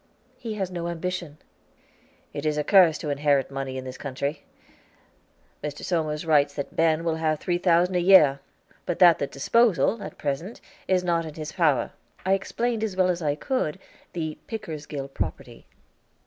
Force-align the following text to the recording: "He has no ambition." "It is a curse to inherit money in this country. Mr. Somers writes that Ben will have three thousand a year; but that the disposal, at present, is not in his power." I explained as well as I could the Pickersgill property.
"He 0.39 0.55
has 0.55 0.71
no 0.71 0.87
ambition." 0.87 1.37
"It 2.33 2.43
is 2.43 2.57
a 2.57 2.63
curse 2.63 2.97
to 2.97 3.11
inherit 3.11 3.51
money 3.51 3.77
in 3.77 3.83
this 3.85 3.99
country. 3.99 4.41
Mr. 5.63 5.83
Somers 5.83 6.25
writes 6.25 6.55
that 6.55 6.75
Ben 6.75 7.03
will 7.03 7.17
have 7.17 7.39
three 7.39 7.59
thousand 7.59 7.93
a 7.95 7.99
year; 7.99 8.39
but 8.87 8.97
that 8.97 9.19
the 9.19 9.27
disposal, 9.27 10.01
at 10.01 10.17
present, 10.17 10.59
is 10.87 11.03
not 11.03 11.23
in 11.27 11.35
his 11.35 11.51
power." 11.51 11.91
I 12.25 12.33
explained 12.33 12.83
as 12.83 12.95
well 12.97 13.09
as 13.09 13.21
I 13.21 13.35
could 13.35 13.77
the 14.13 14.39
Pickersgill 14.47 15.07
property. 15.09 15.67